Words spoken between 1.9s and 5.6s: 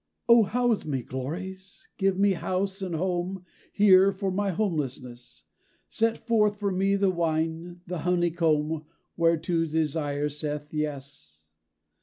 Give me house and home Here for my homelessness.